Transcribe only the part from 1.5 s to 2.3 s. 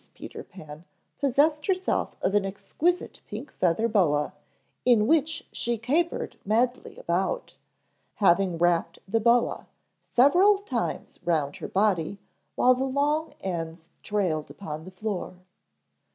herself